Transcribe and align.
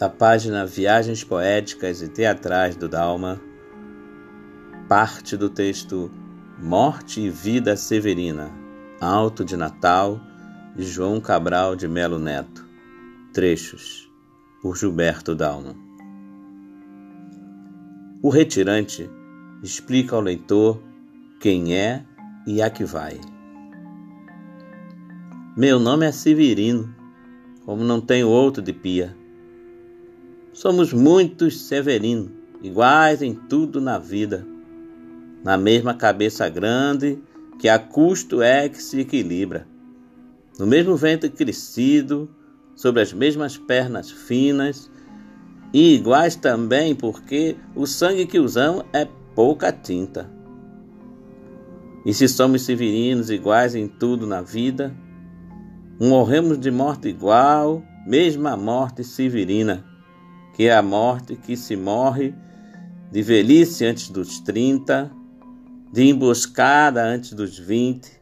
da 0.00 0.08
página 0.08 0.64
Viagens 0.64 1.22
Poéticas 1.22 2.00
e 2.00 2.08
Teatrais 2.08 2.74
do 2.74 2.88
Dalma, 2.88 3.38
parte 4.88 5.36
do 5.36 5.50
texto 5.50 6.10
Morte 6.58 7.20
e 7.20 7.28
Vida 7.28 7.76
Severina, 7.76 8.50
Alto 8.98 9.44
de 9.44 9.58
Natal, 9.58 10.18
de 10.74 10.84
João 10.84 11.20
Cabral 11.20 11.76
de 11.76 11.86
Melo 11.86 12.18
Neto. 12.18 12.66
Trechos, 13.34 14.10
por 14.62 14.74
Gilberto 14.74 15.34
Dalma. 15.34 15.76
O 18.22 18.30
retirante 18.30 19.08
explica 19.62 20.16
ao 20.16 20.22
leitor 20.22 20.82
quem 21.38 21.74
é 21.76 22.06
e 22.46 22.62
a 22.62 22.70
que 22.70 22.84
vai. 22.84 23.20
Meu 25.54 25.78
nome 25.78 26.06
é 26.06 26.12
Severino, 26.12 26.88
como 27.66 27.84
não 27.84 28.00
tenho 28.00 28.28
outro 28.28 28.62
de 28.62 28.72
pia. 28.72 29.19
Somos 30.52 30.92
muitos 30.92 31.60
Severino, 31.62 32.30
iguais 32.62 33.22
em 33.22 33.34
tudo 33.34 33.80
na 33.80 33.98
vida, 33.98 34.46
na 35.44 35.56
mesma 35.56 35.94
cabeça 35.94 36.48
grande 36.48 37.18
que 37.58 37.68
a 37.68 37.78
custo 37.78 38.42
é 38.42 38.68
que 38.68 38.82
se 38.82 39.00
equilibra, 39.00 39.66
no 40.58 40.66
mesmo 40.66 40.96
ventre 40.96 41.30
crescido, 41.30 42.28
sobre 42.74 43.02
as 43.02 43.12
mesmas 43.12 43.56
pernas 43.56 44.10
finas, 44.10 44.90
e 45.72 45.94
iguais 45.94 46.34
também 46.34 46.94
porque 46.94 47.56
o 47.74 47.86
sangue 47.86 48.26
que 48.26 48.38
usamos 48.38 48.84
é 48.92 49.06
pouca 49.34 49.70
tinta. 49.70 50.30
E 52.04 52.12
se 52.14 52.26
somos 52.26 52.62
severinos 52.62 53.30
iguais 53.30 53.74
em 53.74 53.86
tudo 53.86 54.26
na 54.26 54.40
vida, 54.40 54.94
Morremos 56.02 56.58
de 56.58 56.70
morte 56.70 57.08
igual, 57.08 57.82
mesma 58.06 58.56
morte 58.56 59.04
severina, 59.04 59.84
que 60.60 60.66
é 60.66 60.74
a 60.74 60.82
morte 60.82 61.36
que 61.36 61.56
se 61.56 61.74
morre 61.74 62.34
de 63.10 63.22
velhice 63.22 63.82
antes 63.86 64.10
dos 64.10 64.40
30, 64.40 65.10
de 65.90 66.02
emboscada 66.02 67.02
antes 67.02 67.32
dos 67.32 67.58
20, 67.58 68.20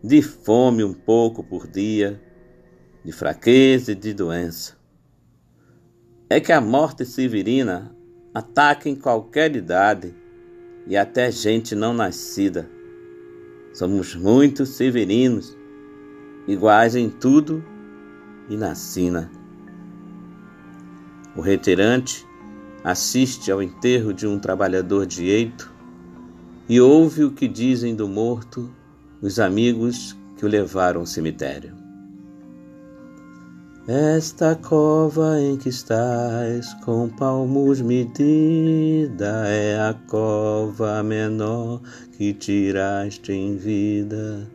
de 0.00 0.22
fome 0.22 0.84
um 0.84 0.94
pouco 0.94 1.42
por 1.42 1.66
dia, 1.66 2.22
de 3.04 3.10
fraqueza 3.10 3.90
e 3.90 3.96
de 3.96 4.14
doença. 4.14 4.76
É 6.30 6.38
que 6.38 6.52
a 6.52 6.60
morte 6.60 7.04
severina 7.04 7.92
ataca 8.32 8.88
em 8.88 8.94
qualquer 8.94 9.56
idade 9.56 10.14
e 10.86 10.96
até 10.96 11.28
gente 11.32 11.74
não 11.74 11.92
nascida. 11.92 12.70
Somos 13.72 14.14
muito 14.14 14.64
severinos 14.64 15.58
iguais 16.46 16.94
em 16.94 17.10
tudo 17.10 17.64
e 18.48 18.56
na 18.56 18.76
sina. 18.76 19.28
O 21.36 21.40
retirante 21.40 22.26
assiste 22.82 23.50
ao 23.50 23.62
enterro 23.62 24.12
de 24.12 24.26
um 24.26 24.38
trabalhador 24.38 25.06
de 25.06 25.26
eito 25.26 25.72
e 26.68 26.80
ouve 26.80 27.24
o 27.24 27.32
que 27.32 27.48
dizem 27.48 27.94
do 27.94 28.08
morto 28.08 28.70
os 29.20 29.38
amigos 29.38 30.16
que 30.36 30.44
o 30.44 30.48
levaram 30.48 31.00
ao 31.00 31.06
cemitério. 31.06 31.74
Esta 33.86 34.54
cova 34.54 35.38
em 35.38 35.58
que 35.58 35.68
estás 35.68 36.72
com 36.84 37.08
palmos 37.08 37.82
medida 37.82 39.46
é 39.46 39.78
a 39.78 39.92
cova 40.08 41.02
menor 41.02 41.82
que 42.16 42.32
tiraste 42.32 43.30
em 43.30 43.56
vida. 43.56 44.48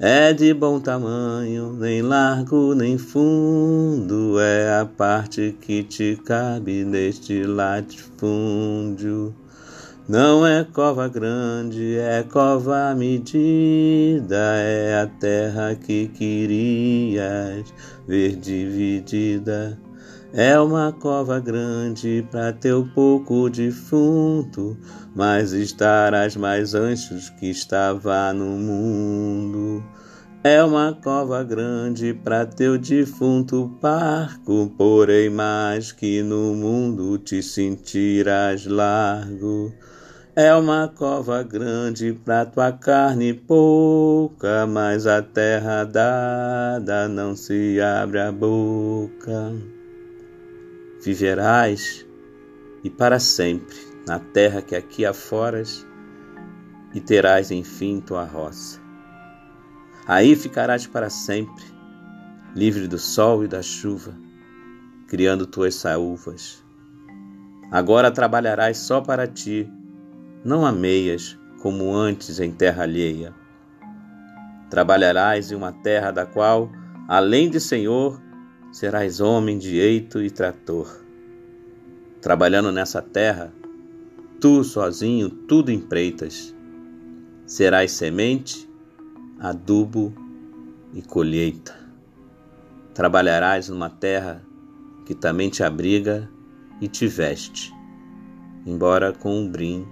É 0.00 0.32
de 0.32 0.52
bom 0.52 0.80
tamanho, 0.80 1.72
nem 1.72 2.02
largo 2.02 2.74
nem 2.74 2.98
fundo, 2.98 4.40
é 4.40 4.80
a 4.80 4.84
parte 4.84 5.56
que 5.60 5.84
te 5.84 6.16
cabe 6.16 6.84
neste 6.84 7.44
latifúndio. 7.44 9.32
Não 10.08 10.44
é 10.44 10.64
cova 10.64 11.06
grande, 11.06 11.96
é 11.96 12.24
cova 12.24 12.92
medida, 12.96 14.36
é 14.58 15.00
a 15.00 15.06
terra 15.06 15.76
que 15.76 16.08
querias 16.08 17.72
ver 18.04 18.34
dividida. 18.34 19.78
É 20.36 20.58
uma 20.58 20.90
cova 20.90 21.38
grande 21.38 22.26
para 22.28 22.52
teu 22.52 22.84
pouco 22.92 23.48
defunto, 23.48 24.76
mas 25.14 25.52
estarás 25.52 26.34
mais 26.34 26.74
antes 26.74 27.30
que 27.30 27.50
estava 27.50 28.32
no 28.32 28.44
mundo. 28.44 29.84
É 30.42 30.60
uma 30.64 30.92
cova 30.92 31.44
grande 31.44 32.12
para 32.12 32.44
teu 32.44 32.76
defunto 32.76 33.78
parco, 33.80 34.72
porém 34.76 35.30
mais 35.30 35.92
que 35.92 36.20
no 36.20 36.52
mundo 36.52 37.16
te 37.16 37.40
sentirás 37.40 38.66
largo. 38.66 39.72
É 40.34 40.52
uma 40.52 40.88
cova 40.88 41.44
grande 41.44 42.12
para 42.12 42.44
tua 42.44 42.72
carne 42.72 43.34
pouca, 43.34 44.66
mas 44.66 45.06
a 45.06 45.22
terra 45.22 45.84
dada 45.84 47.06
não 47.06 47.36
se 47.36 47.80
abre 47.80 48.18
a 48.18 48.32
boca 48.32 49.73
viverás 51.04 52.06
e 52.82 52.88
para 52.88 53.20
sempre 53.20 53.76
na 54.06 54.18
terra 54.18 54.62
que 54.62 54.74
aqui 54.74 55.04
aforas 55.04 55.86
e 56.94 57.00
terás 57.00 57.50
enfim 57.50 58.00
tua 58.00 58.24
roça. 58.24 58.80
Aí 60.06 60.34
ficarás 60.34 60.86
para 60.86 61.10
sempre, 61.10 61.62
livre 62.54 62.88
do 62.88 62.98
sol 62.98 63.44
e 63.44 63.48
da 63.48 63.60
chuva, 63.60 64.14
criando 65.06 65.46
tuas 65.46 65.74
saúvas. 65.74 66.64
Agora 67.70 68.10
trabalharás 68.10 68.78
só 68.78 69.02
para 69.02 69.26
ti, 69.26 69.70
não 70.42 70.64
ameias 70.64 71.38
como 71.60 71.94
antes 71.94 72.40
em 72.40 72.50
terra 72.50 72.84
alheia. 72.84 73.34
Trabalharás 74.70 75.52
em 75.52 75.54
uma 75.54 75.72
terra 75.72 76.10
da 76.10 76.24
qual, 76.24 76.70
além 77.08 77.50
de 77.50 77.60
Senhor, 77.60 78.20
serás 78.74 79.20
homem 79.20 79.56
de 79.56 79.78
eito 79.78 80.20
e 80.20 80.28
trator. 80.28 80.88
Trabalhando 82.20 82.72
nessa 82.72 83.00
terra, 83.00 83.52
tu 84.40 84.64
sozinho 84.64 85.30
tudo 85.30 85.70
empreitas. 85.70 86.52
Serás 87.46 87.92
semente, 87.92 88.68
adubo 89.38 90.12
e 90.92 91.00
colheita. 91.02 91.72
Trabalharás 92.92 93.68
numa 93.68 93.88
terra 93.88 94.44
que 95.06 95.14
também 95.14 95.50
te 95.50 95.62
abriga 95.62 96.28
e 96.80 96.88
te 96.88 97.06
veste, 97.06 97.72
embora 98.66 99.12
com 99.12 99.38
um 99.38 99.48
brim 99.48 99.86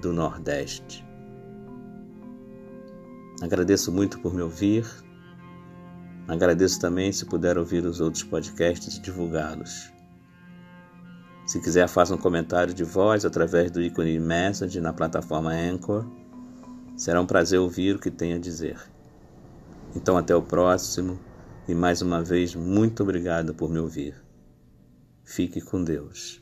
do 0.00 0.10
Nordeste. 0.10 1.04
Agradeço 3.42 3.92
muito 3.92 4.18
por 4.20 4.32
me 4.32 4.40
ouvir. 4.40 4.86
Agradeço 6.28 6.80
também 6.80 7.12
se 7.12 7.24
puder 7.24 7.58
ouvir 7.58 7.84
os 7.84 8.00
outros 8.00 8.22
podcasts 8.22 8.96
e 8.96 9.00
divulgá-los. 9.00 9.92
Se 11.46 11.60
quiser, 11.60 11.88
faça 11.88 12.14
um 12.14 12.18
comentário 12.18 12.72
de 12.72 12.84
voz 12.84 13.24
através 13.24 13.70
do 13.70 13.82
ícone 13.82 14.18
Message 14.18 14.80
na 14.80 14.92
plataforma 14.92 15.52
Anchor. 15.52 16.06
Será 16.96 17.20
um 17.20 17.26
prazer 17.26 17.58
ouvir 17.58 17.96
o 17.96 17.98
que 17.98 18.10
tem 18.10 18.34
a 18.34 18.38
dizer. 18.38 18.78
Então, 19.94 20.16
até 20.16 20.34
o 20.34 20.42
próximo 20.42 21.18
e 21.68 21.74
mais 21.74 22.02
uma 22.02 22.22
vez, 22.22 22.54
muito 22.54 23.02
obrigado 23.02 23.54
por 23.54 23.70
me 23.70 23.78
ouvir. 23.78 24.14
Fique 25.24 25.60
com 25.60 25.82
Deus. 25.82 26.41